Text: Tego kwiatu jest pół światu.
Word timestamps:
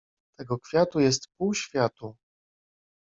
Tego 0.39 0.57
kwiatu 0.59 0.99
jest 0.99 1.27
pół 1.37 1.53
światu. 1.53 2.15